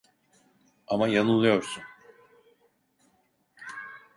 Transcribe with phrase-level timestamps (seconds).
[0.87, 1.83] Ama yanılıyorsun.